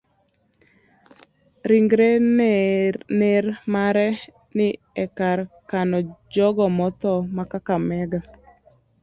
Ringre 1.69 2.07
ner 3.19 3.45
mare 3.73 4.07
ni 4.55 4.67
e 5.03 5.05
kar 5.17 5.39
kano 5.69 5.97
jogo 6.33 6.65
motho 6.77 7.13
ma 7.35 7.43
kakamega. 7.51 8.19